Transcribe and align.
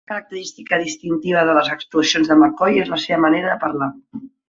Una 0.03 0.11
característica 0.11 0.79
distintiva 0.83 1.45
de 1.51 1.55
les 1.59 1.71
actuacions 1.75 2.33
de 2.33 2.39
McCoy 2.41 2.83
és 2.87 2.93
la 2.97 3.03
seva 3.07 3.25
manera 3.29 3.53
de 3.57 3.63
parlar. 3.69 3.97